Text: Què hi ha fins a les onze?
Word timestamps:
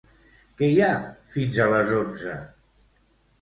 Què 0.61 0.69
hi 0.75 0.79
ha 0.85 0.95
fins 1.35 1.59
a 1.67 1.67
les 1.75 1.93
onze? 1.99 2.39